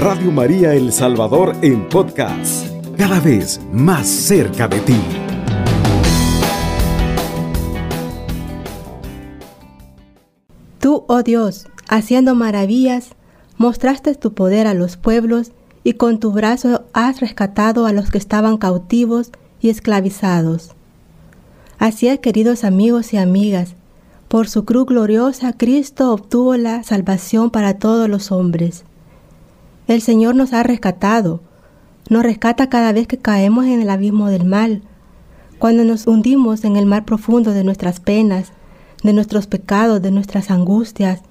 Radio 0.00 0.32
María 0.32 0.72
El 0.72 0.94
Salvador 0.94 1.54
en 1.60 1.86
podcast, 1.86 2.66
cada 2.96 3.20
vez 3.20 3.60
más 3.70 4.08
cerca 4.08 4.66
de 4.66 4.80
ti. 4.80 4.96
Tú, 10.78 11.04
oh 11.06 11.22
Dios, 11.22 11.66
haciendo 11.86 12.34
maravillas, 12.34 13.10
mostraste 13.58 14.14
tu 14.14 14.32
poder 14.32 14.66
a 14.66 14.72
los 14.72 14.96
pueblos 14.96 15.52
y 15.84 15.92
con 15.92 16.18
tu 16.18 16.32
brazo 16.32 16.86
has 16.94 17.20
rescatado 17.20 17.84
a 17.84 17.92
los 17.92 18.10
que 18.10 18.16
estaban 18.16 18.56
cautivos 18.56 19.30
y 19.60 19.68
esclavizados. 19.68 20.70
Así 21.78 22.08
es, 22.08 22.20
queridos 22.20 22.64
amigos 22.64 23.12
y 23.12 23.18
amigas, 23.18 23.74
por 24.28 24.48
su 24.48 24.64
cruz 24.64 24.86
gloriosa 24.86 25.52
Cristo 25.52 26.10
obtuvo 26.10 26.56
la 26.56 26.84
salvación 26.84 27.50
para 27.50 27.74
todos 27.74 28.08
los 28.08 28.32
hombres. 28.32 28.84
El 29.90 30.02
Señor 30.02 30.36
nos 30.36 30.52
ha 30.52 30.62
rescatado, 30.62 31.40
nos 32.08 32.22
rescata 32.22 32.68
cada 32.68 32.92
vez 32.92 33.08
que 33.08 33.18
caemos 33.18 33.64
en 33.64 33.80
el 33.82 33.90
abismo 33.90 34.28
del 34.28 34.44
mal, 34.44 34.82
cuando 35.58 35.82
nos 35.82 36.06
hundimos 36.06 36.62
en 36.62 36.76
el 36.76 36.86
mar 36.86 37.04
profundo 37.04 37.50
de 37.50 37.64
nuestras 37.64 37.98
penas, 37.98 38.52
de 39.02 39.12
nuestros 39.12 39.48
pecados, 39.48 40.00
de 40.00 40.12
nuestras 40.12 40.52
angustias, 40.52 41.22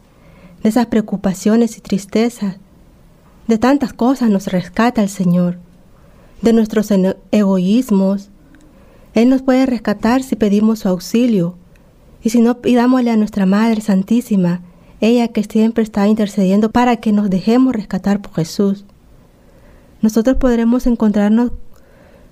de 0.62 0.68
esas 0.68 0.88
preocupaciones 0.88 1.77
y 1.77 1.80
tristezas. 1.80 2.58
De 3.48 3.58
tantas 3.58 3.94
cosas 3.94 4.30
nos 4.30 4.48
rescata 4.48 5.02
el 5.02 5.10
Señor, 5.10 5.57
de 6.41 6.52
nuestros 6.52 6.90
egoísmos. 7.32 8.30
Él 9.13 9.30
nos 9.30 9.41
puede 9.41 9.68
rescatar 9.68 10.21
si 10.21 10.35
pedimos 10.35 10.80
su 10.80 10.90
auxilio, 10.90 11.55
y 12.21 12.32
si 12.32 12.41
no, 12.41 12.60
pidámosle 12.60 13.12
a 13.12 13.16
nuestra 13.16 13.46
Madre 13.46 13.80
Santísima, 13.80 14.63
ella 15.02 15.30
que 15.30 15.44
siempre 15.44 15.84
está 15.84 16.08
intercediendo 16.08 16.71
para 16.71 16.98
que 16.98 17.12
nos 17.12 17.30
dejemos 17.30 17.73
rescatar 17.73 18.21
por 18.21 18.34
Jesús. 18.34 18.85
Nosotros 20.01 20.37
podremos 20.37 20.87
encontrarnos, 20.87 21.51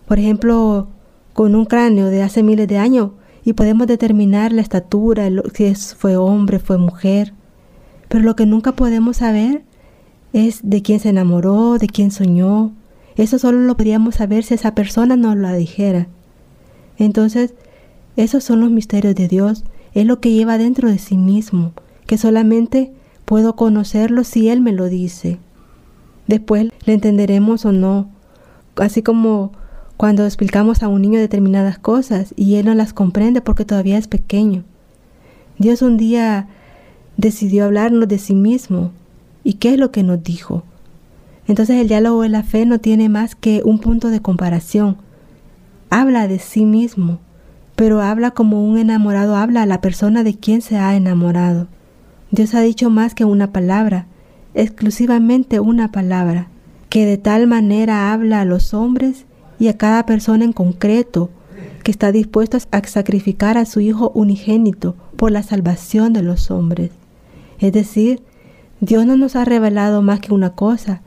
por 0.08 0.20
ejemplo, 0.20 0.88
con 1.34 1.56
un 1.56 1.66
cráneo 1.66 2.08
de 2.08 2.24
hace 2.24 2.44
miles 2.44 2.68
de 2.68 2.78
años 2.78 3.12
y 3.46 3.54
podemos 3.54 3.88
determinar 3.88 4.52
la 4.52 4.62
estatura, 4.62 5.30
si 5.54 5.76
fue 5.76 6.18
hombre, 6.18 6.60
fue 6.60 6.78
mujer. 6.78 7.34
Pero 8.08 8.24
lo 8.24 8.36
que 8.36 8.46
nunca 8.46 8.74
podemos 8.74 9.18
saber 9.18 9.64
es 10.34 10.60
de 10.64 10.82
quién 10.82 11.00
se 11.00 11.10
enamoró, 11.10 11.78
de 11.78 11.88
quién 11.88 12.12
soñó. 12.12 12.72
Eso 13.16 13.40
solo 13.40 13.60
lo 13.60 13.76
podríamos 13.76 14.16
saber 14.16 14.44
si 14.44 14.54
esa 14.54 14.76
persona 14.76 15.16
nos 15.16 15.36
lo 15.36 15.52
dijera. 15.54 16.08
Entonces, 16.98 17.54
esos 18.16 18.44
son 18.44 18.62
los 18.62 18.72
misterios 18.72 19.16
de 19.16 19.28
Dios 19.28 19.64
es 19.94 20.06
lo 20.06 20.20
que 20.20 20.32
lleva 20.32 20.58
dentro 20.58 20.90
de 20.90 21.00
sí 21.00 21.18
mismo, 21.18 21.74
que 22.08 22.18
solamente 22.18 22.92
puedo 23.26 23.56
conocerlo 23.56 24.24
si 24.24 24.50
Él 24.50 24.62
me 24.62 24.72
lo 24.72 24.86
dice. 24.86 25.38
Después 26.28 26.70
le 26.86 26.94
entenderemos 26.94 27.66
o 27.66 27.72
no, 27.72 28.10
así 28.78 29.04
como 29.04 29.52
cuando 29.96 30.26
explicamos 30.26 30.84
a 30.84 30.88
un 30.88 31.02
niño 31.02 31.20
determinadas 31.20 31.80
cosas 31.80 32.34
y 32.36 32.56
él 32.56 32.66
no 32.66 32.76
las 32.76 32.94
comprende 32.94 33.42
porque 33.42 33.66
todavía 33.66 33.98
es 33.98 34.08
pequeño. 34.08 34.64
Dios 35.58 35.82
un 35.82 35.98
día 35.98 36.50
decidió 37.16 37.66
hablarnos 37.66 38.08
de 38.08 38.20
sí 38.20 38.36
mismo. 38.36 38.92
¿Y 39.44 39.54
qué 39.54 39.74
es 39.74 39.80
lo 39.80 39.92
que 39.92 40.04
nos 40.04 40.22
dijo? 40.22 40.64
Entonces 41.48 41.78
el 41.78 41.88
diálogo 41.88 42.22
de 42.24 42.30
la 42.30 42.44
fe 42.44 42.66
no 42.66 42.80
tiene 42.80 43.10
más 43.10 43.36
que 43.36 43.62
un 43.64 43.80
punto 43.80 44.10
de 44.10 44.22
comparación. 44.22 44.98
Habla 45.90 46.28
de 46.28 46.40
sí 46.40 46.66
mismo 46.66 47.20
pero 47.78 48.02
habla 48.02 48.32
como 48.32 48.68
un 48.68 48.80
enamorado 48.80 49.36
habla 49.36 49.62
a 49.62 49.68
la 49.68 49.82
persona 49.82 50.24
de 50.24 50.34
quien 50.34 50.64
se 50.64 50.78
ha 50.78 50.96
enamorado. 50.96 51.68
Dios 52.32 52.54
ha 52.56 52.62
dicho 52.62 52.90
más 52.90 53.14
que 53.14 53.26
una 53.26 53.52
palabra, 53.52 54.06
exclusivamente 54.54 55.60
una 55.60 55.92
palabra, 55.92 56.50
que 56.90 57.06
de 57.06 57.18
tal 57.18 57.48
manera 57.48 58.12
habla 58.12 58.42
a 58.42 58.46
los 58.46 58.74
hombres 58.74 59.26
y 59.60 59.70
a 59.70 59.78
cada 59.78 60.06
persona 60.06 60.44
en 60.46 60.54
concreto, 60.54 61.30
que 61.84 61.92
está 61.92 62.12
dispuesto 62.12 62.58
a 62.58 62.84
sacrificar 62.86 63.58
a 63.58 63.66
su 63.66 63.80
Hijo 63.80 64.12
unigénito 64.14 64.96
por 65.16 65.32
la 65.32 65.42
salvación 65.42 66.12
de 66.12 66.22
los 66.22 66.52
hombres. 66.52 66.92
Es 67.60 67.72
decir, 67.72 68.22
Dios 68.82 69.06
no 69.06 69.16
nos 69.16 69.36
ha 69.36 69.46
revelado 69.46 70.02
más 70.02 70.20
que 70.20 70.34
una 70.34 70.52
cosa, 70.52 71.02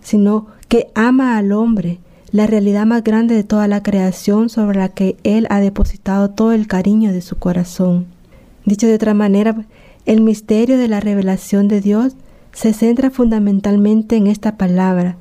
sino 0.00 0.48
que 0.68 0.88
ama 0.94 1.38
al 1.38 1.52
hombre 1.52 1.98
la 2.30 2.46
realidad 2.46 2.86
más 2.86 3.04
grande 3.04 3.34
de 3.34 3.44
toda 3.44 3.68
la 3.68 3.82
creación 3.82 4.48
sobre 4.48 4.78
la 4.78 4.88
que 4.88 5.16
Él 5.22 5.46
ha 5.50 5.60
depositado 5.60 6.30
todo 6.30 6.52
el 6.52 6.66
cariño 6.66 7.12
de 7.12 7.20
su 7.20 7.36
corazón. 7.36 8.06
Dicho 8.64 8.86
de 8.86 8.94
otra 8.94 9.12
manera, 9.12 9.66
el 10.06 10.20
misterio 10.20 10.78
de 10.78 10.88
la 10.88 11.00
revelación 11.00 11.68
de 11.68 11.80
Dios 11.80 12.14
se 12.52 12.72
centra 12.72 13.10
fundamentalmente 13.10 14.16
en 14.16 14.26
esta 14.26 14.56
palabra. 14.56 15.16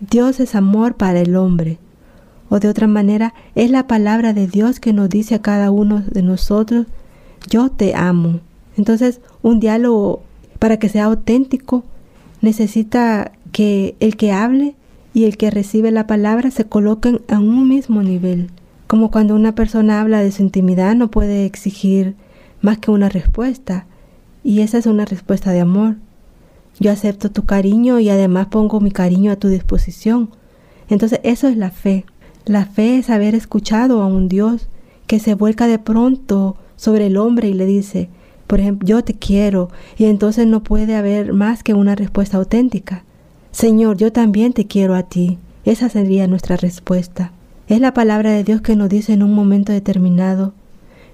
Dios 0.00 0.40
es 0.40 0.54
amor 0.54 0.94
para 0.94 1.20
el 1.20 1.36
hombre. 1.36 1.78
O 2.48 2.60
de 2.60 2.68
otra 2.68 2.86
manera, 2.86 3.34
es 3.54 3.70
la 3.70 3.86
palabra 3.86 4.32
de 4.32 4.46
Dios 4.46 4.78
que 4.78 4.92
nos 4.92 5.08
dice 5.08 5.36
a 5.36 5.42
cada 5.42 5.70
uno 5.70 6.02
de 6.10 6.22
nosotros, 6.22 6.86
yo 7.48 7.70
te 7.70 7.94
amo. 7.94 8.40
Entonces, 8.76 9.20
un 9.42 9.60
diálogo, 9.60 10.22
para 10.58 10.78
que 10.78 10.88
sea 10.88 11.04
auténtico, 11.04 11.82
necesita 12.42 13.32
que 13.52 13.96
el 14.00 14.16
que 14.16 14.32
hable 14.32 14.74
y 15.14 15.24
el 15.24 15.36
que 15.36 15.50
recibe 15.50 15.90
la 15.90 16.06
palabra 16.06 16.50
se 16.50 16.66
coloquen 16.66 17.20
a 17.28 17.38
un 17.38 17.68
mismo 17.68 18.02
nivel. 18.02 18.50
Como 18.86 19.10
cuando 19.10 19.34
una 19.34 19.54
persona 19.54 20.00
habla 20.00 20.20
de 20.20 20.32
su 20.32 20.42
intimidad 20.42 20.94
no 20.94 21.10
puede 21.10 21.46
exigir 21.46 22.14
más 22.60 22.78
que 22.78 22.90
una 22.90 23.08
respuesta, 23.08 23.86
y 24.44 24.60
esa 24.60 24.78
es 24.78 24.86
una 24.86 25.04
respuesta 25.04 25.52
de 25.52 25.60
amor. 25.60 25.96
Yo 26.80 26.90
acepto 26.90 27.30
tu 27.30 27.44
cariño 27.44 28.00
y 28.00 28.08
además 28.08 28.46
pongo 28.46 28.80
mi 28.80 28.90
cariño 28.90 29.30
a 29.30 29.36
tu 29.36 29.48
disposición. 29.48 30.30
Entonces 30.88 31.20
eso 31.22 31.48
es 31.48 31.56
la 31.56 31.70
fe. 31.70 32.04
La 32.44 32.66
fe 32.66 32.98
es 32.98 33.10
haber 33.10 33.34
escuchado 33.34 34.02
a 34.02 34.06
un 34.06 34.28
Dios 34.28 34.68
que 35.06 35.18
se 35.18 35.34
vuelca 35.34 35.66
de 35.66 35.78
pronto 35.78 36.56
sobre 36.76 37.06
el 37.06 37.16
hombre 37.16 37.48
y 37.48 37.54
le 37.54 37.66
dice, 37.66 38.08
por 38.46 38.60
ejemplo, 38.60 38.86
yo 38.86 39.04
te 39.04 39.14
quiero, 39.14 39.70
y 39.96 40.06
entonces 40.06 40.46
no 40.46 40.62
puede 40.62 40.96
haber 40.96 41.32
más 41.32 41.62
que 41.62 41.74
una 41.74 41.94
respuesta 41.94 42.36
auténtica. 42.36 43.04
Señor, 43.50 43.96
yo 43.96 44.12
también 44.12 44.52
te 44.52 44.66
quiero 44.66 44.94
a 44.94 45.04
ti. 45.04 45.38
Esa 45.64 45.88
sería 45.88 46.26
nuestra 46.26 46.56
respuesta. 46.56 47.32
Es 47.68 47.80
la 47.80 47.94
palabra 47.94 48.32
de 48.32 48.44
Dios 48.44 48.60
que 48.60 48.74
nos 48.74 48.88
dice 48.88 49.12
en 49.12 49.22
un 49.22 49.32
momento 49.34 49.72
determinado, 49.72 50.52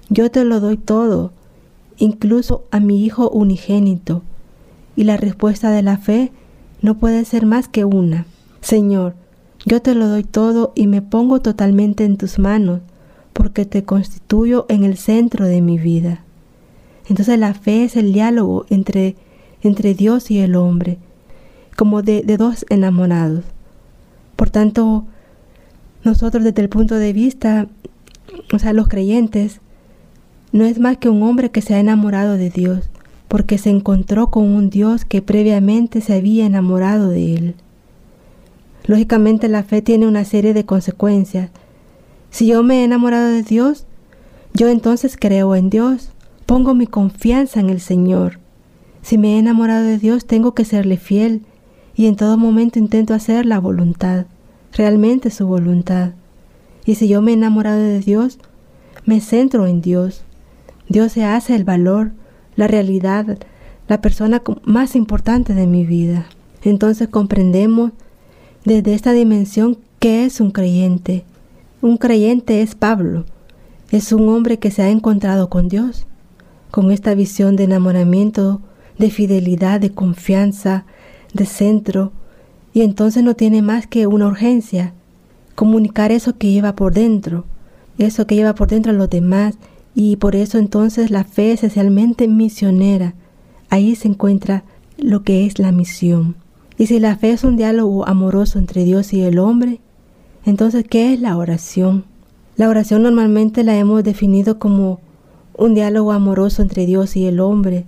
yo 0.09 0.31
te 0.31 0.43
lo 0.43 0.59
doy 0.59 0.77
todo, 0.77 1.31
incluso 1.99 2.65
a 2.71 2.79
mi 2.79 3.05
Hijo 3.05 3.29
unigénito. 3.29 4.23
Y 4.95 5.03
la 5.03 5.17
respuesta 5.17 5.69
de 5.69 5.83
la 5.83 5.97
fe 5.97 6.31
no 6.81 6.97
puede 6.97 7.23
ser 7.25 7.45
más 7.45 7.67
que 7.67 7.85
una. 7.85 8.25
Señor, 8.61 9.13
yo 9.65 9.81
te 9.81 9.93
lo 9.93 10.07
doy 10.07 10.23
todo 10.23 10.71
y 10.75 10.87
me 10.87 11.01
pongo 11.01 11.41
totalmente 11.41 12.05
en 12.05 12.17
tus 12.17 12.39
manos, 12.39 12.79
porque 13.33 13.65
te 13.65 13.83
constituyo 13.83 14.65
en 14.69 14.83
el 14.83 14.97
centro 14.97 15.45
de 15.45 15.61
mi 15.61 15.77
vida. 15.77 16.23
Entonces 17.07 17.39
la 17.39 17.53
fe 17.53 17.83
es 17.83 17.95
el 17.95 18.13
diálogo 18.13 18.65
entre, 18.69 19.15
entre 19.61 19.93
Dios 19.93 20.31
y 20.31 20.39
el 20.39 20.55
hombre, 20.55 20.97
como 21.75 22.01
de, 22.01 22.21
dos 22.37 22.65
enamorados. 22.69 23.43
Por 24.35 24.49
tanto, 24.49 25.05
nosotros 26.03 26.43
desde 26.43 26.61
el 26.61 26.69
punto 26.69 26.95
de 26.95 27.13
vista, 27.13 27.67
o 28.53 28.59
sea, 28.59 28.73
los 28.73 28.87
creyentes, 28.87 29.59
no 30.51 30.65
es 30.65 30.79
más 30.79 30.97
que 30.97 31.09
un 31.09 31.23
hombre 31.23 31.51
que 31.51 31.61
se 31.61 31.75
ha 31.75 31.79
enamorado 31.79 32.37
de 32.37 32.49
Dios, 32.49 32.89
porque 33.27 33.57
se 33.57 33.69
encontró 33.69 34.31
con 34.31 34.45
un 34.45 34.69
Dios 34.69 35.05
que 35.05 35.21
previamente 35.21 36.01
se 36.01 36.13
había 36.13 36.45
enamorado 36.45 37.09
de 37.09 37.35
él. 37.35 37.55
Lógicamente 38.85 39.47
la 39.49 39.63
fe 39.63 39.81
tiene 39.81 40.07
una 40.07 40.25
serie 40.25 40.53
de 40.53 40.65
consecuencias. 40.65 41.51
Si 42.31 42.47
yo 42.47 42.63
me 42.63 42.81
he 42.81 42.83
enamorado 42.83 43.27
de 43.27 43.43
Dios, 43.43 43.85
yo 44.53 44.67
entonces 44.67 45.15
creo 45.19 45.55
en 45.55 45.69
Dios, 45.69 46.11
pongo 46.45 46.73
mi 46.73 46.87
confianza 46.87 47.59
en 47.59 47.69
el 47.69 47.79
Señor. 47.79 48.39
Si 49.03 49.17
me 49.17 49.35
he 49.35 49.39
enamorado 49.39 49.85
de 49.85 49.99
Dios, 49.99 50.25
tengo 50.25 50.55
que 50.55 50.65
serle 50.65 50.97
fiel 50.97 51.43
y 51.95 52.07
en 52.07 52.15
todo 52.15 52.37
momento 52.37 52.79
intento 52.79 53.13
hacer 53.13 53.45
la 53.45 53.59
voluntad, 53.59 54.25
realmente 54.73 55.29
su 55.29 55.45
voluntad. 55.45 56.13
Y 56.85 56.95
si 56.95 57.07
yo 57.07 57.21
me 57.21 57.31
he 57.31 57.33
enamorado 57.35 57.79
de 57.79 57.99
Dios, 57.99 58.39
me 59.05 59.21
centro 59.21 59.67
en 59.67 59.81
Dios. 59.81 60.23
Dios 60.89 61.11
se 61.11 61.23
hace 61.23 61.55
el 61.55 61.63
valor, 61.63 62.11
la 62.55 62.67
realidad, 62.67 63.37
la 63.87 64.01
persona 64.01 64.41
más 64.63 64.95
importante 64.95 65.53
de 65.53 65.67
mi 65.67 65.85
vida. 65.85 66.25
Entonces 66.63 67.07
comprendemos 67.07 67.91
desde 68.65 68.95
esta 68.95 69.13
dimensión 69.13 69.77
qué 69.99 70.25
es 70.25 70.41
un 70.41 70.51
creyente. 70.51 71.23
Un 71.81 71.97
creyente 71.97 72.61
es 72.61 72.75
Pablo, 72.75 73.25
es 73.91 74.11
un 74.11 74.27
hombre 74.29 74.59
que 74.59 74.71
se 74.71 74.81
ha 74.81 74.89
encontrado 74.89 75.49
con 75.49 75.69
Dios, 75.69 76.07
con 76.71 76.91
esta 76.91 77.13
visión 77.13 77.55
de 77.55 77.63
enamoramiento, 77.63 78.61
de 78.97 79.11
fidelidad, 79.11 79.79
de 79.79 79.91
confianza, 79.91 80.85
de 81.33 81.45
centro 81.45 82.11
y 82.73 82.81
entonces 82.81 83.23
no 83.23 83.35
tiene 83.35 83.61
más 83.61 83.87
que 83.87 84.07
una 84.07 84.27
urgencia, 84.27 84.93
comunicar 85.55 86.11
eso 86.11 86.37
que 86.37 86.51
lleva 86.51 86.75
por 86.75 86.93
dentro, 86.93 87.45
eso 87.97 88.27
que 88.27 88.35
lleva 88.35 88.55
por 88.55 88.67
dentro 88.67 88.91
a 88.91 88.95
los 88.95 89.09
demás 89.09 89.55
y 90.01 90.15
por 90.15 90.37
eso 90.37 90.57
entonces 90.57 91.11
la 91.11 91.25
fe 91.25 91.51
es 91.51 91.59
esencialmente 91.59 92.29
misionera. 92.29 93.15
Ahí 93.69 93.97
se 93.97 94.07
encuentra 94.07 94.63
lo 94.97 95.23
que 95.23 95.45
es 95.45 95.59
la 95.59 95.73
misión. 95.73 96.37
Y 96.77 96.85
si 96.85 97.01
la 97.01 97.17
fe 97.17 97.31
es 97.31 97.43
un 97.43 97.57
diálogo 97.57 98.07
amoroso 98.07 98.59
entre 98.59 98.85
Dios 98.85 99.11
y 99.11 99.23
el 99.23 99.39
hombre, 99.39 99.81
entonces, 100.45 100.85
¿qué 100.89 101.13
es 101.13 101.19
la 101.19 101.35
oración? 101.35 102.05
La 102.55 102.69
oración 102.69 103.03
normalmente 103.03 103.65
la 103.65 103.77
hemos 103.77 104.01
definido 104.05 104.57
como 104.57 105.01
un 105.57 105.73
diálogo 105.73 106.13
amoroso 106.13 106.61
entre 106.61 106.85
Dios 106.85 107.17
y 107.17 107.25
el 107.25 107.41
hombre, 107.41 107.83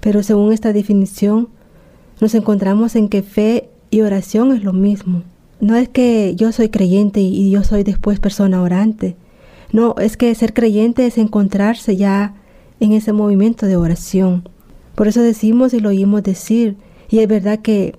pero 0.00 0.22
según 0.22 0.52
esta 0.52 0.74
definición, 0.74 1.48
nos 2.20 2.34
encontramos 2.34 2.96
en 2.96 3.08
que 3.08 3.22
fe 3.22 3.70
y 3.90 4.02
oración 4.02 4.52
es 4.52 4.62
lo 4.62 4.74
mismo. 4.74 5.22
No 5.58 5.74
es 5.74 5.88
que 5.88 6.34
yo 6.36 6.52
soy 6.52 6.68
creyente 6.68 7.22
y 7.22 7.50
yo 7.50 7.64
soy 7.64 7.82
después 7.82 8.20
persona 8.20 8.60
orante. 8.60 9.16
No, 9.72 9.94
es 9.98 10.16
que 10.16 10.34
ser 10.34 10.52
creyente 10.52 11.06
es 11.06 11.18
encontrarse 11.18 11.96
ya 11.96 12.34
en 12.80 12.92
ese 12.92 13.12
movimiento 13.12 13.66
de 13.66 13.76
oración. 13.76 14.48
Por 14.94 15.08
eso 15.08 15.22
decimos 15.22 15.74
y 15.74 15.80
lo 15.80 15.90
oímos 15.90 16.22
decir, 16.22 16.76
y 17.08 17.20
es 17.20 17.28
verdad 17.28 17.60
que, 17.60 17.94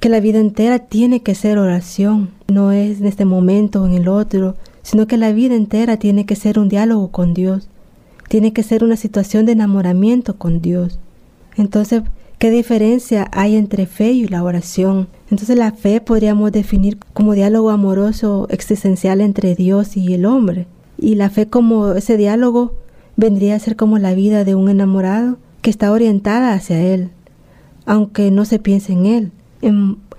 que 0.00 0.08
la 0.08 0.20
vida 0.20 0.38
entera 0.38 0.78
tiene 0.78 1.22
que 1.22 1.34
ser 1.34 1.58
oración, 1.58 2.30
no 2.48 2.72
es 2.72 3.00
en 3.00 3.06
este 3.06 3.24
momento 3.24 3.82
o 3.82 3.86
en 3.86 3.94
el 3.94 4.08
otro, 4.08 4.56
sino 4.82 5.06
que 5.06 5.16
la 5.16 5.32
vida 5.32 5.54
entera 5.54 5.96
tiene 5.96 6.26
que 6.26 6.36
ser 6.36 6.58
un 6.58 6.68
diálogo 6.68 7.08
con 7.08 7.32
Dios, 7.32 7.68
tiene 8.28 8.52
que 8.52 8.62
ser 8.62 8.84
una 8.84 8.96
situación 8.96 9.46
de 9.46 9.52
enamoramiento 9.52 10.36
con 10.36 10.60
Dios. 10.60 10.98
Entonces, 11.56 12.02
¿qué 12.38 12.50
diferencia 12.50 13.28
hay 13.32 13.56
entre 13.56 13.86
fe 13.86 14.12
y 14.12 14.26
la 14.26 14.42
oración? 14.42 15.08
Entonces 15.30 15.56
la 15.56 15.72
fe 15.72 16.00
podríamos 16.00 16.52
definir 16.52 16.98
como 17.12 17.34
diálogo 17.34 17.70
amoroso 17.70 18.46
existencial 18.50 19.20
entre 19.20 19.54
Dios 19.54 19.96
y 19.96 20.12
el 20.14 20.26
hombre. 20.26 20.66
Y 20.98 21.14
la 21.16 21.30
fe 21.30 21.46
como 21.46 21.92
ese 21.92 22.16
diálogo 22.16 22.74
vendría 23.16 23.54
a 23.54 23.58
ser 23.58 23.76
como 23.76 23.98
la 23.98 24.14
vida 24.14 24.44
de 24.44 24.54
un 24.54 24.68
enamorado 24.68 25.38
que 25.62 25.70
está 25.70 25.92
orientada 25.92 26.52
hacia 26.52 26.80
Él, 26.80 27.10
aunque 27.86 28.30
no 28.30 28.44
se 28.44 28.58
piense 28.58 28.92
en 28.92 29.06
Él. 29.06 29.32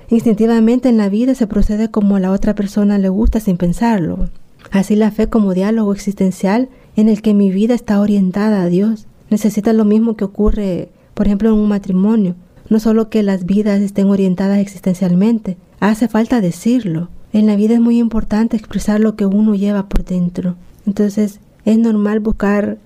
instintivamente 0.09 0.89
en 0.89 0.97
la 0.97 1.09
vida 1.09 1.35
se 1.35 1.47
procede 1.47 1.89
como 1.89 2.15
a 2.15 2.19
la 2.19 2.31
otra 2.31 2.55
persona 2.55 2.97
le 2.97 3.09
gusta 3.09 3.39
sin 3.39 3.57
pensarlo. 3.57 4.29
Así 4.71 4.95
la 4.95 5.11
fe 5.11 5.27
como 5.27 5.53
diálogo 5.53 5.93
existencial 5.93 6.69
en 6.95 7.09
el 7.09 7.21
que 7.21 7.33
mi 7.33 7.51
vida 7.51 7.75
está 7.75 7.99
orientada 7.99 8.61
a 8.61 8.67
Dios. 8.67 9.07
Necesita 9.29 9.73
lo 9.73 9.85
mismo 9.85 10.15
que 10.15 10.25
ocurre, 10.25 10.89
por 11.13 11.27
ejemplo, 11.27 11.49
en 11.49 11.55
un 11.55 11.69
matrimonio. 11.69 12.35
No 12.69 12.79
solo 12.79 13.09
que 13.09 13.21
las 13.21 13.45
vidas 13.45 13.81
estén 13.81 14.07
orientadas 14.07 14.59
existencialmente, 14.59 15.57
hace 15.79 16.07
falta 16.07 16.41
decirlo. 16.41 17.09
En 17.35 17.47
la 17.47 17.57
vida 17.57 17.73
es 17.73 17.81
muy 17.81 17.99
importante 17.99 18.55
expresar 18.55 19.01
lo 19.01 19.17
que 19.17 19.25
uno 19.25 19.55
lleva 19.55 19.89
por 19.89 20.05
dentro. 20.05 20.55
Entonces 20.87 21.41
es 21.65 21.77
normal 21.77 22.21
buscar 22.21 22.77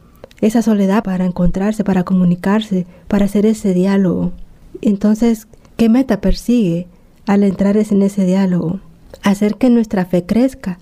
esa 0.42 0.64
soledad 0.64 1.04
para 1.04 1.28
encontrarse, 1.28 1.84
para 1.84 2.04
comunicarse, 2.04 2.88
para 3.08 3.26
hacer 3.26 3.46
ese 3.46 3.76
diálogo. 3.76 4.32
Entonces, 4.82 5.48
¿qué 5.78 5.88
meta 5.88 6.20
persigue 6.20 6.88
al 7.28 7.44
entrar 7.44 7.78
en 7.78 8.02
ese 8.02 8.26
diálogo? 8.26 8.80
Hacer 9.22 9.54
que 9.54 9.70
nuestra 9.70 10.06
fe 10.06 10.26
crezca, 10.26 10.80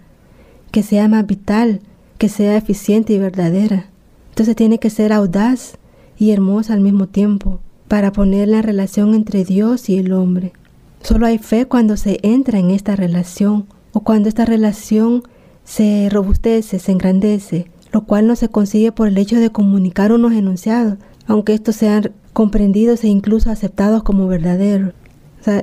que 0.71 0.81
sea 0.81 1.09
más 1.09 1.27
vital, 1.27 1.81
que 2.17 2.29
sea 2.29 2.55
eficiente 2.55 3.11
y 3.11 3.17
verdadera. 3.17 3.87
Entonces 4.29 4.55
tiene 4.55 4.79
que 4.79 4.89
ser 4.89 5.11
audaz 5.11 5.77
y 6.17 6.31
hermosa 6.31 6.71
al 6.71 6.79
mismo 6.79 7.07
tiempo 7.07 7.59
para 7.89 8.13
poner 8.13 8.47
la 8.47 8.61
relación 8.61 9.13
entre 9.13 9.43
Dios 9.43 9.89
y 9.89 9.97
el 9.97 10.13
hombre. 10.13 10.53
Solo 11.01 11.25
hay 11.25 11.37
fe 11.37 11.65
cuando 11.65 11.97
se 11.97 12.19
entra 12.23 12.59
en 12.59 12.71
esta 12.71 12.95
relación 12.95 13.67
o 13.93 14.01
cuando 14.01 14.29
esta 14.29 14.45
relación 14.45 15.23
se 15.63 16.09
robustece, 16.11 16.79
se 16.79 16.91
engrandece, 16.91 17.71
lo 17.91 18.05
cual 18.05 18.27
no 18.27 18.35
se 18.35 18.49
consigue 18.49 18.91
por 18.91 19.07
el 19.07 19.17
hecho 19.17 19.39
de 19.39 19.51
comunicar 19.51 20.11
unos 20.11 20.33
enunciados, 20.33 20.97
aunque 21.25 21.53
estos 21.53 21.75
sean 21.75 22.11
comprendidos 22.33 23.03
e 23.03 23.07
incluso 23.07 23.49
aceptados 23.49 24.03
como 24.03 24.27
verdaderos. 24.27 24.93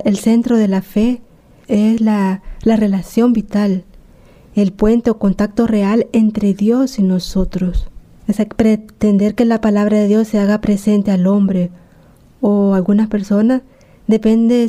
el 0.05 0.17
centro 0.17 0.57
de 0.57 0.69
la 0.69 0.83
fe 0.83 1.21
es 1.69 2.01
la, 2.01 2.43
la 2.63 2.77
relación 2.77 3.33
vital, 3.33 3.85
el 4.55 4.73
puente 4.73 5.11
o 5.11 5.19
contacto 5.19 5.67
real 5.67 6.07
entre 6.13 6.55
Dios 6.55 6.99
y 6.99 7.03
nosotros. 7.03 7.89
Es 8.27 8.37
pretender 8.57 9.35
que 9.35 9.45
la 9.45 9.61
palabra 9.61 9.99
de 9.99 10.09
Dios 10.09 10.29
se 10.29 10.39
haga 10.39 10.61
presente 10.61 11.11
al 11.11 11.27
hombre 11.27 11.71
o 12.41 12.73
a 12.73 12.77
algunas 12.77 13.09
personas 13.09 13.63
depende 14.07 14.69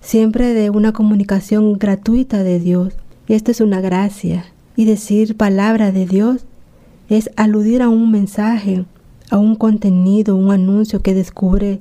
siempre 0.00 0.54
de 0.54 0.70
una 0.70 0.92
comunicación 0.92 1.74
gratuita 1.74 2.42
de 2.42 2.58
Dios. 2.58 2.94
Y 3.28 3.34
esto 3.34 3.50
es 3.50 3.60
una 3.60 3.80
gracia. 3.80 4.46
Y 4.76 4.84
decir 4.84 5.36
palabra 5.36 5.92
de 5.92 6.06
Dios 6.06 6.46
es 7.08 7.30
aludir 7.36 7.82
a 7.82 7.88
un 7.88 8.10
mensaje, 8.10 8.84
a 9.30 9.38
un 9.38 9.56
contenido, 9.56 10.36
un 10.36 10.50
anuncio 10.50 11.00
que 11.00 11.14
descubre 11.14 11.80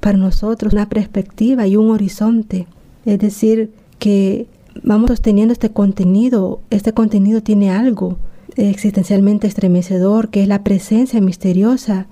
para 0.00 0.18
nosotros 0.18 0.72
una 0.72 0.88
perspectiva 0.88 1.66
y 1.66 1.76
un 1.76 1.90
horizonte. 1.90 2.66
Es 3.06 3.18
decir, 3.18 3.72
que 3.98 4.46
vamos 4.82 5.08
sosteniendo 5.08 5.52
este 5.52 5.70
contenido, 5.70 6.60
este 6.70 6.92
contenido 6.92 7.42
tiene 7.42 7.70
algo 7.70 8.18
existencialmente 8.56 9.46
estremecedor, 9.46 10.28
que 10.28 10.42
es 10.42 10.48
la 10.48 10.62
presencia 10.62 11.20
misteriosa, 11.20 12.06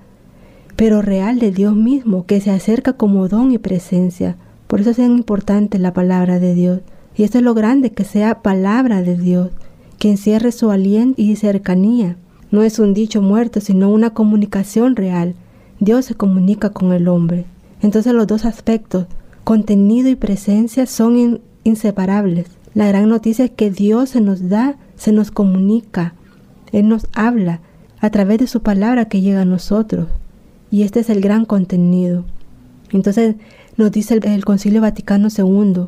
pero 0.76 1.02
real 1.02 1.38
de 1.38 1.52
Dios 1.52 1.76
mismo, 1.76 2.26
que 2.26 2.40
se 2.40 2.50
acerca 2.50 2.94
como 2.94 3.28
don 3.28 3.52
y 3.52 3.58
presencia. 3.58 4.36
Por 4.72 4.80
eso 4.80 4.88
es 4.88 4.96
tan 4.96 5.10
importante 5.10 5.78
la 5.78 5.92
palabra 5.92 6.38
de 6.38 6.54
Dios. 6.54 6.80
Y 7.14 7.24
esto 7.24 7.36
es 7.36 7.44
lo 7.44 7.52
grande, 7.52 7.92
que 7.92 8.04
sea 8.04 8.40
palabra 8.40 9.02
de 9.02 9.18
Dios, 9.18 9.50
que 9.98 10.08
encierre 10.08 10.50
su 10.50 10.70
aliento 10.70 11.20
y 11.20 11.36
cercanía. 11.36 12.16
No 12.50 12.62
es 12.62 12.78
un 12.78 12.94
dicho 12.94 13.20
muerto, 13.20 13.60
sino 13.60 13.90
una 13.90 14.14
comunicación 14.14 14.96
real. 14.96 15.34
Dios 15.78 16.06
se 16.06 16.14
comunica 16.14 16.70
con 16.70 16.94
el 16.94 17.08
hombre. 17.08 17.44
Entonces 17.82 18.14
los 18.14 18.26
dos 18.26 18.46
aspectos, 18.46 19.08
contenido 19.44 20.08
y 20.08 20.16
presencia, 20.16 20.86
son 20.86 21.42
inseparables. 21.64 22.46
La 22.72 22.88
gran 22.88 23.10
noticia 23.10 23.44
es 23.44 23.50
que 23.50 23.70
Dios 23.70 24.08
se 24.08 24.22
nos 24.22 24.48
da, 24.48 24.78
se 24.96 25.12
nos 25.12 25.30
comunica. 25.30 26.14
Él 26.72 26.88
nos 26.88 27.08
habla 27.12 27.60
a 28.00 28.08
través 28.08 28.38
de 28.38 28.46
su 28.46 28.62
palabra 28.62 29.04
que 29.04 29.20
llega 29.20 29.42
a 29.42 29.44
nosotros. 29.44 30.08
Y 30.70 30.84
este 30.84 31.00
es 31.00 31.10
el 31.10 31.20
gran 31.20 31.44
contenido. 31.44 32.24
Entonces 32.90 33.36
nos 33.82 33.90
dice 33.90 34.20
el, 34.22 34.44
Concilio 34.44 34.80
Vaticano 34.80 35.26
II 35.36 35.86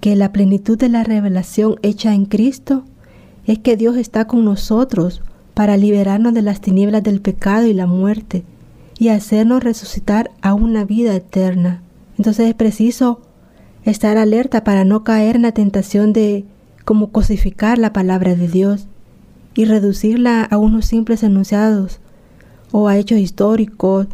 que 0.00 0.16
la 0.16 0.32
plenitud 0.32 0.78
de 0.78 0.88
la 0.88 1.04
revelación 1.04 1.76
hecha 1.82 2.14
en 2.14 2.24
Cristo 2.24 2.84
es 3.44 3.58
que 3.58 3.76
Dios 3.76 3.98
está 3.98 4.26
con 4.26 4.42
nosotros 4.42 5.20
para 5.52 5.76
liberarnos 5.76 6.32
de 6.32 6.40
las 6.40 6.62
tinieblas 6.62 7.02
del 7.02 7.20
pecado 7.20 7.66
y 7.66 7.74
la 7.74 7.86
muerte 7.86 8.42
y 8.98 9.08
hacernos 9.08 9.62
resucitar 9.62 10.30
a 10.40 10.54
una 10.54 10.84
vida 10.84 11.14
eterna. 11.14 11.82
Entonces 12.16 12.48
es 12.48 12.54
preciso 12.54 13.20
estar 13.84 14.16
alerta 14.16 14.64
para 14.64 14.86
no 14.86 15.04
caer 15.04 15.36
en 15.36 15.42
la 15.42 15.52
tentación 15.52 16.14
de 16.14 16.46
como 16.86 17.10
cosificar 17.10 17.76
la 17.76 17.92
palabra 17.92 18.34
de 18.34 18.48
Dios 18.48 18.86
y 19.54 19.66
reducirla 19.66 20.44
a 20.44 20.56
unos 20.56 20.86
simples 20.86 21.22
enunciados 21.22 22.00
o 22.72 22.88
a 22.88 22.96
hechos 22.96 23.18
históricos 23.18 24.06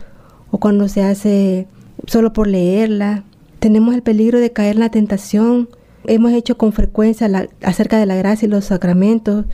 o 0.50 0.58
cuando 0.58 0.88
se 0.88 1.04
hace 1.04 1.68
solo 2.06 2.32
por 2.32 2.46
leerla. 2.46 3.24
Tenemos 3.58 3.94
el 3.94 4.02
peligro 4.02 4.40
de 4.40 4.52
caer 4.52 4.76
en 4.76 4.80
la 4.80 4.90
tentación. 4.90 5.68
Hemos 6.04 6.32
hecho 6.32 6.56
con 6.56 6.72
frecuencia 6.72 7.28
acerca 7.62 7.98
de 7.98 8.06
la 8.06 8.16
gracia 8.16 8.46
y 8.46 8.50
los 8.50 8.66
sacramentos 8.66 9.44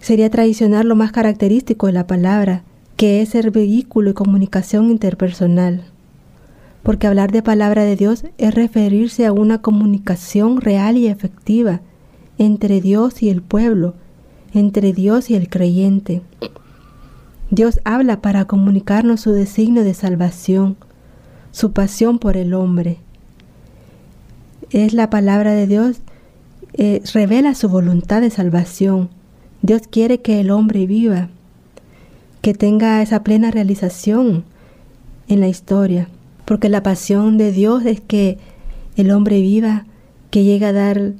sería 0.00 0.30
traicionar 0.30 0.84
lo 0.84 0.94
más 0.94 1.10
característico 1.10 1.88
de 1.88 1.92
la 1.92 2.06
palabra, 2.06 2.62
que 2.96 3.20
es 3.22 3.30
ser 3.30 3.50
vehículo 3.50 4.10
y 4.10 4.14
comunicación 4.14 4.90
interpersonal. 4.90 5.84
Porque 6.84 7.08
hablar 7.08 7.32
de 7.32 7.42
palabra 7.42 7.82
de 7.82 7.96
Dios 7.96 8.24
es 8.38 8.54
referirse 8.54 9.26
a 9.26 9.32
una 9.32 9.60
comunicación 9.60 10.60
real 10.60 10.96
y 10.96 11.08
efectiva 11.08 11.80
entre 12.38 12.80
Dios 12.80 13.22
y 13.22 13.30
el 13.30 13.42
pueblo, 13.42 13.94
entre 14.54 14.92
Dios 14.92 15.28
y 15.30 15.34
el 15.34 15.48
creyente. 15.48 16.22
Dios 17.50 17.80
habla 17.84 18.20
para 18.20 18.44
comunicarnos 18.44 19.20
su 19.20 19.32
designio 19.32 19.82
de 19.82 19.94
salvación, 19.94 20.76
su 21.56 21.72
pasión 21.72 22.18
por 22.18 22.36
el 22.36 22.52
hombre. 22.52 22.98
Es 24.68 24.92
la 24.92 25.08
palabra 25.08 25.52
de 25.52 25.66
Dios, 25.66 26.00
eh, 26.74 27.00
revela 27.14 27.54
su 27.54 27.70
voluntad 27.70 28.20
de 28.20 28.28
salvación, 28.28 29.08
Dios 29.62 29.80
quiere 29.90 30.20
que 30.20 30.38
el 30.40 30.50
hombre 30.50 30.84
viva, 30.84 31.30
que 32.42 32.52
tenga 32.52 33.00
esa 33.00 33.22
plena 33.22 33.50
realización 33.50 34.44
en 35.28 35.40
la 35.40 35.48
historia, 35.48 36.10
porque 36.44 36.68
la 36.68 36.82
pasión 36.82 37.38
de 37.38 37.52
Dios 37.52 37.86
es 37.86 38.02
que 38.02 38.36
el 38.96 39.10
hombre 39.10 39.40
viva, 39.40 39.86
que 40.28 40.44
llegue 40.44 40.66
a 40.66 40.74
dar 40.74 41.14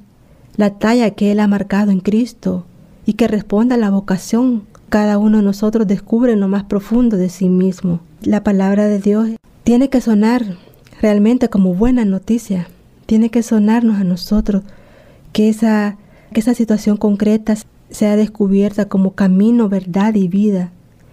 la 0.58 0.74
talla 0.74 1.12
que 1.12 1.32
Él 1.32 1.40
ha 1.40 1.48
marcado 1.48 1.92
en 1.92 2.00
Cristo 2.00 2.66
y 3.06 3.14
que 3.14 3.26
responda 3.26 3.76
a 3.76 3.78
la 3.78 3.88
vocación. 3.88 4.64
Cada 4.90 5.16
uno 5.16 5.38
de 5.38 5.44
nosotros 5.44 5.86
descubre 5.86 6.34
en 6.34 6.40
lo 6.40 6.48
más 6.48 6.64
profundo 6.64 7.16
de 7.16 7.30
sí 7.30 7.48
mismo. 7.48 8.00
La 8.20 8.44
palabra 8.44 8.84
de 8.84 8.98
Dios 8.98 9.30
tiene 9.66 9.88
que 9.88 10.00
sonar 10.00 10.44
realmente 11.02 11.48
como 11.48 11.74
buena 11.74 12.04
noticia, 12.04 12.68
tiene 13.04 13.30
que 13.30 13.42
sonarnos 13.42 13.96
a 13.96 14.04
nosotros 14.04 14.62
que 15.32 15.48
esa, 15.48 15.98
esa 16.30 16.54
situación 16.54 16.96
concreta 16.96 17.56
sea 17.90 18.14
descubierta 18.14 18.88
como 18.88 19.16
camino, 19.16 19.68
verdad 19.68 20.14
y 20.14 20.28
vida. 20.28 20.70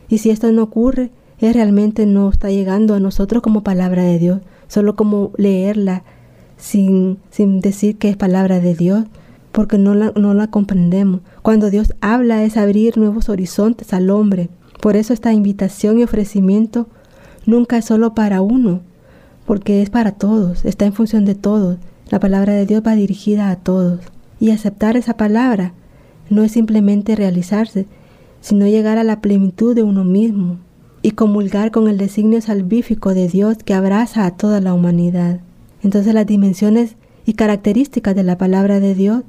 Y 0.08 0.20
si 0.20 0.30
esto 0.30 0.52
no 0.52 0.62
ocurre, 0.62 1.10
es 1.40 1.56
realmente 1.56 2.06
no 2.06 2.30
está 2.30 2.52
llegando 2.52 2.94
a 2.94 3.00
nosotros 3.00 3.42
como 3.42 3.64
palabra 3.64 4.04
de 4.04 4.20
Dios, 4.20 4.42
solo 4.68 4.96
como 4.96 5.32
leerla 5.36 6.04
sin, 6.56 7.18
sin 7.32 7.60
decir 7.60 7.98
que 7.98 8.10
es 8.10 8.18
palabra 8.18 8.60
de 8.60 8.76
Dios, 8.76 9.06
porque 9.52 9.80
no 9.80 9.96
la, 9.96 10.14
no 10.16 10.36
la 10.36 10.46
comprendemos. 10.46 11.22
Cuando 11.42 11.72
Dios 11.72 11.96
habla 12.02 12.44
es 12.44 12.56
abrir 12.56 13.00
nuevos 13.00 13.30
horizontes 13.30 13.94
al 13.94 14.12
hombre. 14.12 14.50
Por 14.80 14.96
eso 14.96 15.12
esta 15.12 15.34
invitación 15.34 15.98
y 15.98 16.04
ofrecimiento 16.04 16.88
nunca 17.46 17.78
es 17.78 17.86
solo 17.86 18.14
para 18.14 18.42
uno, 18.42 18.82
porque 19.46 19.82
es 19.82 19.90
para 19.90 20.12
todos, 20.14 20.66
está 20.66 20.86
en 20.86 20.94
función 20.94 21.26
de 21.26 21.36
todos. 21.36 21.78
La 22.10 22.20
palabra 22.20 22.54
de 22.54 22.66
Dios 22.66 22.84
va 22.86 22.96
dirigida 22.96 23.50
a 23.50 23.56
todos. 23.56 24.02
Y 24.40 24.52
aceptar 24.52 24.98
esa 24.98 25.18
palabra 25.18 25.74
no 26.30 26.44
es 26.44 26.52
simplemente 26.52 27.16
realizarse, 27.16 27.88
sino 28.42 28.68
llegar 28.68 28.98
a 28.98 29.04
la 29.04 29.22
plenitud 29.22 29.76
de 29.76 29.84
uno 29.84 30.04
mismo 30.04 30.58
y 31.02 31.12
comulgar 31.12 31.72
con 31.72 31.88
el 31.88 31.98
designio 31.98 32.42
salvífico 32.42 33.14
de 33.14 33.28
Dios 33.28 33.58
que 33.64 33.74
abraza 33.74 34.26
a 34.26 34.36
toda 34.36 34.62
la 34.62 34.74
humanidad. 34.74 35.40
Entonces 35.82 36.14
las 36.14 36.26
dimensiones 36.26 36.96
y 37.26 37.34
características 37.34 38.16
de 38.16 38.24
la 38.24 38.38
palabra 38.38 38.80
de 38.80 38.96
Dios 38.96 39.24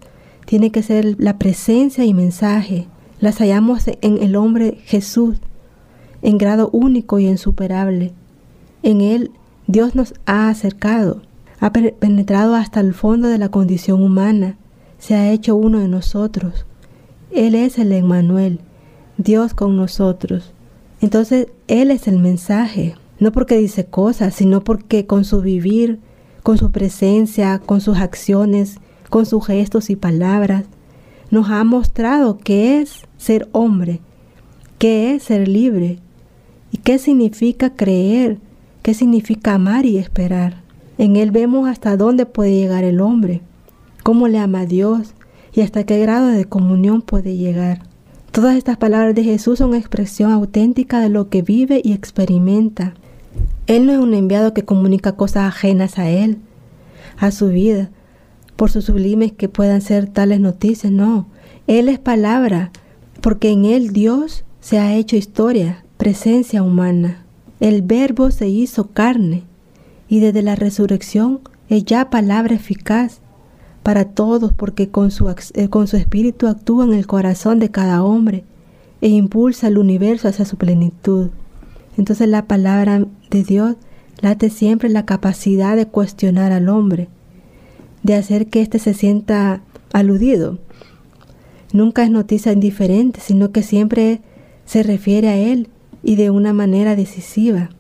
tiene 0.47 0.71
que 0.71 0.83
ser 0.83 1.17
la 1.19 1.39
presencia 1.39 2.05
y 2.05 2.15
mensaje. 2.15 2.87
Las 3.21 3.39
hallamos 3.39 3.85
en 4.01 4.23
el 4.23 4.37
hombre 4.37 4.79
Jesús, 4.85 5.37
en 6.25 6.39
grado 6.39 6.71
único 6.73 7.19
y 7.19 7.29
insuperable. 7.29 8.13
En 8.83 9.03
él 9.03 9.31
Dios 9.67 9.95
nos 9.95 10.15
ha 10.25 10.49
acercado, 10.49 11.23
ha 11.61 11.71
penetrado 11.71 12.55
hasta 12.55 12.81
el 12.81 12.95
fondo 12.95 13.29
de 13.29 13.39
la 13.39 13.51
condición 13.51 14.03
humana, 14.03 14.57
se 14.99 15.15
ha 15.15 15.31
hecho 15.31 15.55
uno 15.55 15.81
de 15.81 15.89
nosotros. 15.89 16.65
Él 17.31 17.55
es 17.55 17.79
el 17.79 17.93
Emmanuel, 17.93 18.61
Dios 19.19 19.53
con 19.53 19.77
nosotros. 19.77 20.55
Entonces, 21.03 21.49
Él 21.69 21.91
es 21.91 22.09
el 22.09 22.19
mensaje, 22.19 22.95
no 23.19 23.31
porque 23.31 23.59
dice 23.59 23.85
cosas, 23.85 24.35
sino 24.35 24.65
porque 24.65 25.07
con 25.07 25.25
su 25.25 25.43
vivir, 25.43 26.01
con 26.43 26.57
su 26.57 26.71
presencia, 26.71 27.59
con 27.59 27.83
sus 27.83 27.99
acciones, 27.99 28.79
con 29.11 29.27
sus 29.27 29.47
gestos 29.47 29.91
y 29.91 29.97
palabras, 29.97 30.65
nos 31.31 31.51
ha 31.51 31.65
mostrado 31.65 32.39
qué 32.39 32.81
es 32.81 33.03
ser 33.19 33.47
hombre, 33.53 34.01
qué 34.79 35.15
es 35.15 35.25
ser 35.25 35.49
libre 35.49 35.99
y 36.75 36.79
qué 36.79 36.99
significa 36.99 37.71
creer, 37.71 38.39
qué 38.83 38.95
significa 38.95 39.55
amar 39.55 39.87
y 39.87 39.97
esperar. 39.97 40.63
En 40.99 41.15
Él 41.15 41.31
vemos 41.31 41.69
hasta 41.69 41.97
dónde 41.97 42.27
puede 42.27 42.51
llegar 42.51 42.83
el 42.83 43.01
hombre, 43.01 43.43
cómo 44.03 44.27
le 44.27 44.41
ama 44.41 44.67
Dios 44.67 45.15
y 45.53 45.61
hasta 45.61 45.85
qué 45.85 46.01
grado 46.01 46.27
de 46.27 46.47
comunión 46.47 47.01
puede 47.01 47.37
llegar. 47.37 47.83
Todas 48.33 48.57
estas 48.57 48.77
palabras 48.77 49.15
de 49.15 49.23
Jesús 49.23 49.61
son 49.61 49.77
expresión 49.77 50.33
auténtica 50.33 50.99
de 50.99 51.11
lo 51.11 51.29
que 51.29 51.43
vive 51.43 51.81
y 51.85 51.93
experimenta. 51.93 52.95
Él 53.69 53.87
no 53.87 53.93
es 53.93 54.01
un 54.01 54.13
enviado 54.13 54.53
que 54.53 54.65
comunica 54.65 55.13
cosas 55.13 55.45
ajenas 55.45 56.01
a 56.01 56.11
Él, 56.11 56.39
a 57.19 57.31
su 57.31 57.51
vida, 57.51 57.91
por 58.57 58.73
sus 58.73 58.87
sublimes 58.87 59.31
que 59.31 59.49
puedan 59.49 59.81
ser 59.81 60.09
tales 60.09 60.41
noticias, 60.41 60.93
no. 60.93 61.29
Él 61.69 61.89
es 61.89 62.01
palabra, 62.01 62.73
porque 63.21 63.53
en 63.53 63.65
Él 63.65 63.93
Dios 63.93 64.45
se 64.59 64.81
ha 64.81 64.93
hecho 64.97 65.15
historia, 65.15 65.84
presencia 66.05 66.63
humana. 66.63 67.25
El 67.61 67.81
verbo 67.81 68.31
se 68.31 68.47
hizo 68.47 68.89
carne 68.89 69.43
y 70.07 70.21
desde 70.21 70.43
la 70.43 70.55
resurrección 70.55 71.41
es 71.71 71.87
ya 71.87 72.11
palabra 72.11 72.55
eficaz 72.55 73.21
para 73.83 74.05
todos 74.05 74.53
porque 74.53 74.91
con 74.91 75.11
su, 75.11 75.35
eh, 75.55 75.69
con 75.71 75.89
su 75.89 75.97
espíritu 75.97 76.47
actúa 76.47 76.85
en 76.85 76.93
el 76.93 77.07
corazón 77.07 77.59
de 77.59 77.71
cada 77.71 78.05
hombre 78.05 78.45
e 79.01 79.09
impulsa 79.09 79.69
el 79.69 79.79
universo 79.79 80.29
hacia 80.29 80.45
su 80.45 80.59
plenitud. 80.59 81.31
Entonces 81.97 82.29
la 82.29 82.45
palabra 82.45 83.07
de 83.31 83.43
Dios 83.43 83.77
late 84.21 84.51
siempre 84.51 84.91
la 84.91 85.07
capacidad 85.07 85.75
de 85.75 85.87
cuestionar 85.87 86.53
al 86.53 86.69
hombre, 86.69 87.09
de 88.03 88.15
hacer 88.15 88.49
que 88.49 88.61
éste 88.61 88.79
se 88.79 88.93
sienta 88.93 89.63
aludido. 89.95 90.59
Nunca 91.73 92.05
es 92.05 92.11
noticia 92.11 92.53
indiferente, 92.53 93.21
sino 93.21 93.53
que 93.53 93.63
siempre 93.63 94.21
se 94.67 94.83
refiere 94.83 95.29
a 95.29 95.37
él 95.37 95.71
y 96.05 96.17
de 96.17 96.31
una 96.31 96.53
manera 96.53 96.95
decisiva. 96.95 97.71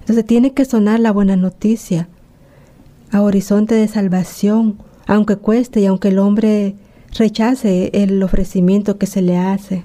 Entonces 0.00 0.24
tiene 0.24 0.52
que 0.52 0.64
sonar 0.64 1.00
la 1.00 1.12
buena 1.12 1.36
noticia 1.36 2.08
a 3.10 3.22
horizonte 3.22 3.74
de 3.74 3.88
salvación, 3.88 4.78
aunque 5.06 5.36
cueste 5.36 5.80
y 5.80 5.86
aunque 5.86 6.08
el 6.08 6.18
hombre 6.18 6.74
rechace 7.16 7.90
el 7.94 8.22
ofrecimiento 8.22 8.98
que 8.98 9.06
se 9.06 9.22
le 9.22 9.38
hace. 9.38 9.82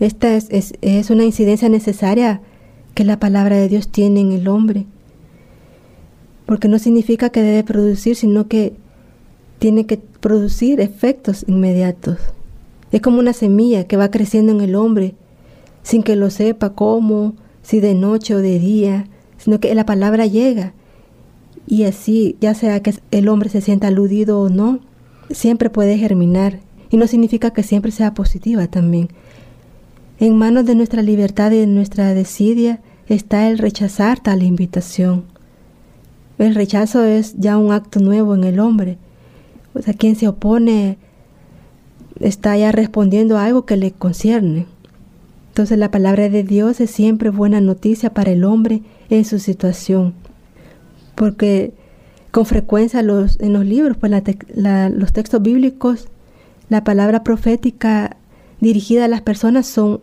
Esta 0.00 0.34
es, 0.34 0.46
es, 0.50 0.74
es 0.82 1.10
una 1.10 1.24
incidencia 1.24 1.68
necesaria 1.68 2.40
que 2.94 3.04
la 3.04 3.18
palabra 3.18 3.56
de 3.56 3.68
Dios 3.68 3.88
tiene 3.88 4.20
en 4.20 4.32
el 4.32 4.48
hombre 4.48 4.86
porque 6.48 6.66
no 6.66 6.78
significa 6.78 7.28
que 7.28 7.42
debe 7.42 7.62
producir, 7.62 8.16
sino 8.16 8.48
que 8.48 8.72
tiene 9.58 9.84
que 9.84 9.98
producir 9.98 10.80
efectos 10.80 11.44
inmediatos. 11.46 12.18
Es 12.90 13.02
como 13.02 13.18
una 13.18 13.34
semilla 13.34 13.84
que 13.84 13.98
va 13.98 14.10
creciendo 14.10 14.52
en 14.52 14.62
el 14.62 14.74
hombre 14.74 15.14
sin 15.82 16.02
que 16.02 16.16
lo 16.16 16.30
sepa 16.30 16.70
cómo, 16.70 17.34
si 17.62 17.80
de 17.80 17.94
noche 17.94 18.34
o 18.34 18.38
de 18.38 18.58
día, 18.58 19.06
sino 19.36 19.60
que 19.60 19.74
la 19.74 19.86
palabra 19.86 20.26
llega. 20.26 20.74
Y 21.66 21.84
así, 21.84 22.36
ya 22.40 22.54
sea 22.54 22.80
que 22.82 22.94
el 23.10 23.28
hombre 23.28 23.50
se 23.50 23.60
sienta 23.60 23.88
aludido 23.88 24.40
o 24.40 24.48
no, 24.48 24.80
siempre 25.30 25.70
puede 25.70 25.98
germinar. 25.98 26.60
Y 26.90 26.96
no 26.96 27.06
significa 27.06 27.50
que 27.50 27.62
siempre 27.62 27.92
sea 27.92 28.14
positiva 28.14 28.66
también. 28.66 29.08
En 30.18 30.36
manos 30.36 30.64
de 30.64 30.74
nuestra 30.74 31.02
libertad 31.02 31.52
y 31.52 31.58
de 31.58 31.66
nuestra 31.66 32.14
desidia 32.14 32.80
está 33.08 33.48
el 33.48 33.58
rechazar 33.58 34.20
tal 34.20 34.42
invitación. 34.42 35.24
El 36.38 36.54
rechazo 36.54 37.04
es 37.04 37.34
ya 37.36 37.58
un 37.58 37.72
acto 37.72 38.00
nuevo 38.00 38.34
en 38.34 38.44
el 38.44 38.60
hombre. 38.60 38.96
O 39.74 39.82
sea, 39.82 39.94
quien 39.94 40.16
se 40.16 40.28
opone 40.28 40.98
está 42.20 42.56
ya 42.56 42.72
respondiendo 42.72 43.36
a 43.36 43.44
algo 43.44 43.66
que 43.66 43.76
le 43.76 43.92
concierne. 43.92 44.66
Entonces 45.58 45.78
la 45.78 45.90
palabra 45.90 46.28
de 46.28 46.44
Dios 46.44 46.78
es 46.80 46.88
siempre 46.88 47.30
buena 47.30 47.60
noticia 47.60 48.14
para 48.14 48.30
el 48.30 48.44
hombre 48.44 48.80
en 49.10 49.24
su 49.24 49.40
situación. 49.40 50.14
Porque 51.16 51.72
con 52.30 52.46
frecuencia 52.46 53.00
en 53.00 53.52
los 53.52 53.66
libros, 53.66 53.96
pues 53.96 54.12
los 54.54 55.12
textos 55.12 55.42
bíblicos, 55.42 56.06
la 56.68 56.84
palabra 56.84 57.24
profética 57.24 58.16
dirigida 58.60 59.06
a 59.06 59.08
las 59.08 59.20
personas 59.22 59.66
son 59.66 59.98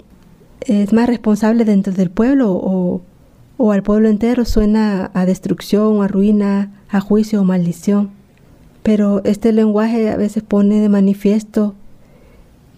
es 0.59 0.91
más 0.91 1.07
responsable 1.07 1.63
dentro 1.63 1.93
del 1.93 2.09
pueblo 2.09 2.51
o, 2.51 3.01
o 3.55 3.71
al 3.71 3.81
pueblo 3.81 4.09
entero 4.09 4.43
suena 4.43 5.09
a 5.13 5.25
destrucción, 5.25 6.03
a 6.03 6.09
ruina, 6.09 6.73
a 6.89 6.99
juicio 6.99 7.39
o 7.39 7.45
maldición. 7.45 8.09
Pero 8.83 9.21
este 9.23 9.53
lenguaje 9.53 10.09
a 10.09 10.17
veces 10.17 10.43
pone 10.43 10.81
de 10.81 10.89
manifiesto 10.89 11.75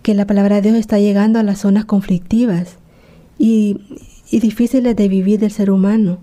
que 0.08 0.14
la 0.14 0.26
palabra 0.26 0.56
de 0.56 0.62
Dios 0.62 0.76
está 0.76 1.00
llegando 1.00 1.38
a 1.38 1.44
las 1.44 1.60
zonas 1.60 1.84
conflictivas 1.84 2.78
y, 3.38 3.82
difíciles 4.32 4.96
de 4.96 5.10
vivir 5.10 5.38
del 5.38 5.52
ser 5.52 5.70
humano. 5.70 6.20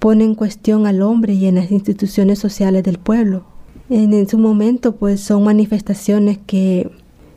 Pone 0.00 0.24
en 0.24 0.34
cuestión 0.34 0.86
al 0.86 1.00
hombre 1.00 1.32
y 1.32 1.46
en 1.46 1.54
las 1.54 1.70
instituciones 1.70 2.38
sociales 2.38 2.82
del 2.84 2.98
pueblo. 2.98 3.46
En, 3.88 4.12
en 4.12 4.28
su 4.28 4.36
momento, 4.36 4.96
pues 4.96 5.22
son 5.22 5.44
manifestaciones 5.44 6.40
que, 6.46 6.90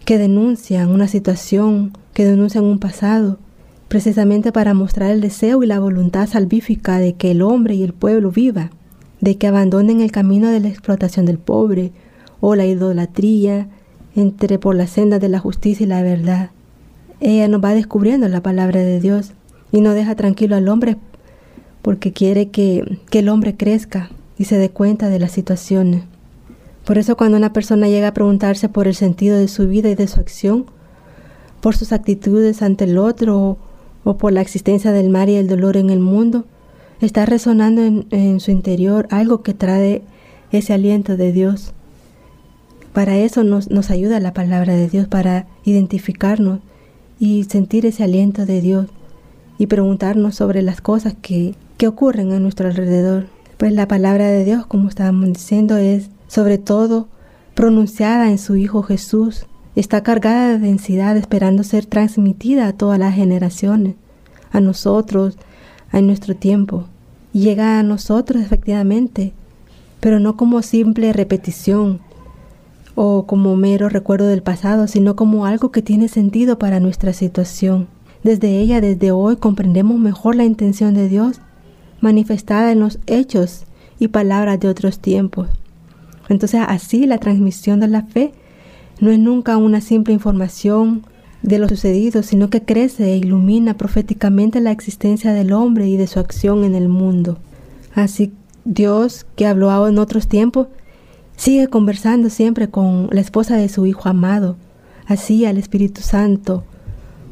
que 0.04 0.18
denuncian 0.18 0.90
una 0.90 1.08
situación, 1.08 1.94
que 2.14 2.26
denuncian 2.26 2.66
un 2.66 2.80
pasado, 2.80 3.40
precisamente 3.88 4.52
para 4.52 4.74
mostrar 4.74 5.12
el 5.12 5.22
deseo 5.22 5.64
y 5.64 5.68
la 5.68 5.80
voluntad 5.80 6.28
salvífica 6.28 7.00
de 7.00 7.14
que 7.14 7.32
el 7.32 7.42
hombre 7.42 7.74
y 7.76 7.84
el 7.84 7.94
pueblo 7.94 8.32
viva, 8.32 8.70
de 9.22 9.38
que 9.38 9.48
abandonen 9.48 10.02
el 10.02 10.12
camino 10.12 10.50
de 10.50 10.60
la 10.60 10.68
explotación 10.68 11.26
del 11.26 11.38
pobre 11.38 11.94
o 12.42 12.56
la 12.56 12.66
idolatría, 12.66 13.70
entre 14.16 14.60
por 14.60 14.76
la 14.76 14.88
senda 14.88 15.20
de 15.20 15.30
la 15.30 15.40
justicia 15.40 15.84
y 15.84 15.88
la 15.88 16.02
verdad. 16.02 16.50
Ella 17.20 17.48
nos 17.48 17.64
va 17.64 17.74
descubriendo 17.74 18.28
la 18.28 18.42
palabra 18.42 18.82
de 18.82 19.00
Dios 19.00 19.34
y 19.72 19.82
no 19.82 19.94
deja 19.94 20.16
tranquilo 20.16 20.56
al 20.56 20.70
hombre 20.70 20.98
porque 21.82 22.14
quiere 22.14 22.50
que, 22.50 23.00
que 23.10 23.20
el 23.20 23.30
hombre 23.30 23.56
crezca 23.56 24.10
y 24.38 24.46
se 24.46 24.58
dé 24.58 24.70
cuenta 24.70 25.10
de 25.10 25.20
las 25.20 25.32
situaciones. 25.32 26.04
Por 26.86 26.98
eso 26.98 27.18
cuando 27.18 27.38
una 27.38 27.54
persona 27.54 27.88
llega 27.88 28.10
a 28.10 28.14
preguntarse 28.14 28.70
por 28.70 28.88
el 28.88 28.96
sentido 28.96 29.38
de 29.38 29.48
su 29.48 29.68
vida 29.68 29.90
y 29.90 29.96
de 29.96 30.08
su 30.08 30.20
acción, 30.20 30.66
por 31.62 31.76
sus 31.76 31.92
actitudes 31.92 32.62
ante 32.62 32.84
el 32.84 32.98
otro 32.98 33.58
o 34.04 34.18
por 34.18 34.32
la 34.34 34.42
existencia 34.42 34.92
del 34.92 35.10
mal 35.10 35.30
y 35.30 35.36
el 35.36 35.48
dolor 35.48 35.78
en 35.78 35.90
el 35.90 36.00
mundo, 36.00 36.46
está 37.02 37.26
resonando 37.26 37.82
en, 37.82 38.40
su 38.40 38.52
interior 38.52 39.08
algo 39.10 39.42
que 39.42 39.54
trae 39.54 40.04
ese 40.52 40.74
aliento 40.74 41.18
de 41.18 41.32
Dios. 41.32 41.74
Para 42.96 43.18
eso 43.18 43.44
nos, 43.44 43.92
ayuda 43.92 44.22
la 44.22 44.32
palabra 44.32 44.74
de 44.74 44.88
Dios, 44.88 45.10
para 45.10 45.48
identificarnos 45.66 46.62
y 47.20 47.44
sentir 47.44 47.86
ese 47.86 48.06
aliento 48.06 48.46
de 48.46 48.62
Dios 48.62 48.88
y 49.58 49.68
preguntarnos 49.68 50.36
sobre 50.36 50.62
las 50.62 50.80
cosas 50.80 51.14
que, 51.22 51.56
que 51.76 51.90
ocurren 51.90 52.32
a 52.32 52.40
nuestro 52.40 52.70
alrededor. 52.70 53.28
Pues 53.58 53.74
la 53.74 53.90
palabra 53.90 54.30
de 54.30 54.46
Dios, 54.46 54.66
como 54.66 54.88
estábamos 54.88 55.28
diciendo, 55.28 55.76
es 55.76 56.10
sobre 56.30 56.58
todo 56.58 57.10
pronunciada 57.54 58.32
en 58.32 58.38
su 58.38 58.56
Hijo 58.56 58.82
Jesús, 58.82 59.46
está 59.76 60.02
cargada 60.02 60.54
de 60.54 60.60
densidad 60.60 61.18
esperando 61.18 61.66
ser 61.66 61.86
transmitida 61.86 62.66
a 62.66 62.74
todas 62.78 62.98
las 62.98 63.14
generaciones, 63.14 63.96
a 64.54 64.62
nosotros, 64.62 65.38
a 65.92 66.00
nuestro 66.00 66.34
tiempo. 66.34 66.86
llega 67.34 67.78
a 67.78 67.84
nosotros 67.84 68.42
efectivamente, 68.42 69.34
pero 70.00 70.22
no 70.22 70.38
como 70.38 70.62
simple 70.62 71.12
repetición 71.12 72.05
o 72.96 73.28
como 73.28 73.56
mero 73.56 73.90
recuerdo 73.90 74.28
del 74.28 74.42
pasado, 74.42 74.88
sino 74.88 75.16
como 75.16 75.46
algo 75.46 75.72
que 75.72 75.82
tiene 75.82 76.08
sentido 76.08 76.58
para 76.58 76.80
nuestra 76.80 77.14
situación. 77.14 77.88
Desde 78.24 78.60
ella, 78.60 78.82
desde 78.82 79.12
hoy, 79.12 79.36
comprendemos 79.36 80.00
mejor 80.00 80.36
la 80.36 80.46
intención 80.46 80.94
de 80.94 81.08
Dios 81.10 81.42
manifestada 82.02 82.72
en 82.72 82.80
los 82.80 83.00
hechos 83.06 83.66
y 84.00 84.08
palabras 84.08 84.60
de 84.60 84.70
otros 84.70 85.00
tiempos. 85.00 85.50
Entonces 86.30 86.62
así 86.68 87.06
la 87.06 87.18
transmisión 87.20 87.80
de 87.80 87.88
la 87.88 88.04
fe 88.04 88.34
no 89.00 89.12
es 89.12 89.20
nunca 89.20 89.58
una 89.58 89.82
simple 89.82 90.14
información 90.14 91.06
de 91.42 91.60
lo 91.60 91.70
sucedido, 91.70 92.24
sino 92.24 92.50
que 92.50 92.64
crece 92.64 93.14
e 93.14 93.18
ilumina 93.18 93.78
proféticamente 93.78 94.62
la 94.62 94.72
existencia 94.72 95.34
del 95.34 95.54
hombre 95.54 95.88
y 95.88 95.98
de 95.98 96.08
su 96.08 96.20
acción 96.20 96.64
en 96.64 96.74
el 96.74 96.90
mundo. 96.90 97.38
Así 97.94 98.34
Dios, 98.64 99.28
que 99.36 99.46
habló 99.46 99.88
en 99.88 100.00
otros 100.00 100.28
tiempos, 100.28 100.68
sigue 101.36 101.68
conversando 101.68 102.30
siempre 102.30 102.70
con 102.70 103.10
la 103.12 103.22
esposa 103.22 103.58
de 103.58 103.70
su 103.70 103.86
Hijo 103.86 104.10
amado, 104.10 104.58
así 105.06 105.46
al 105.46 105.58
Espíritu 105.58 106.02
Santo, 106.02 106.64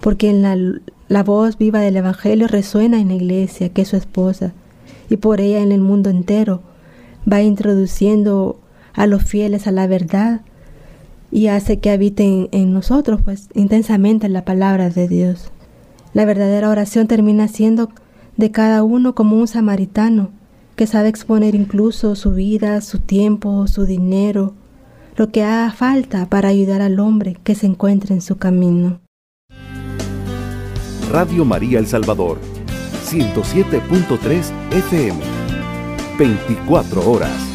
porque 0.02 0.30
en 0.30 0.42
la, 0.42 0.58
la 1.08 1.24
voz 1.24 1.58
viva 1.58 1.80
del 1.80 1.98
Evangelio 1.98 2.48
resuena 2.48 3.00
en 3.00 3.10
la 3.10 3.16
iglesia, 3.16 3.70
que 3.70 3.84
es 3.84 3.88
su 3.88 3.96
esposa, 3.96 4.54
y 5.10 5.18
por 5.18 5.42
ella 5.42 5.60
en 5.60 5.72
el 5.72 5.82
mundo 5.82 6.10
entero 6.10 6.62
va 7.32 7.42
introduciendo 7.42 8.60
a 8.94 9.08
los 9.08 9.24
fieles 9.24 9.68
a 9.68 9.72
la 9.72 9.88
verdad 9.88 10.42
y 11.32 11.48
hace 11.48 11.80
que 11.80 11.90
habiten 11.90 12.48
en 12.52 12.74
nosotros 12.74 13.22
pues 13.24 13.50
intensamente 13.56 14.30
la 14.30 14.46
palabra 14.46 14.90
de 14.90 15.08
Dios. 15.08 15.52
La 16.14 16.26
verdadera 16.26 16.70
oración 16.70 17.08
termina 17.08 17.48
siendo 17.48 17.90
de 18.38 18.52
cada 18.52 18.84
uno 18.84 19.16
como 19.16 19.38
un 19.38 19.48
samaritano 19.48 20.30
que 20.76 20.88
sabe 20.88 21.10
exponer 21.10 21.56
incluso 21.56 22.16
su 22.16 22.32
vida, 22.32 22.82
su 22.82 23.00
tiempo, 23.00 23.68
su 23.68 23.86
dinero, 23.86 24.54
lo 25.16 25.30
que 25.30 25.44
haga 25.44 25.72
falta 25.72 26.28
para 26.28 26.50
ayudar 26.50 26.82
al 26.82 27.00
hombre 27.00 27.38
que 27.44 27.56
se 27.56 27.68
encuentre 27.68 28.14
en 28.16 28.22
su 28.22 28.38
camino. 28.38 29.00
Radio 31.12 31.46
María 31.46 31.80
El 31.80 31.86
Salvador, 31.86 32.40
107.3 33.06 34.52
FM, 34.72 35.20
24 36.18 37.12
horas. 37.12 37.53